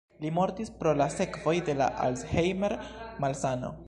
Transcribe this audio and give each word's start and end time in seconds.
Li 0.23 0.29
mortis 0.35 0.71
pro 0.77 0.93
la 1.01 1.05
sekvoj 1.17 1.53
de 1.69 1.75
la 1.83 1.91
Alzheimer-malsano. 2.07 3.75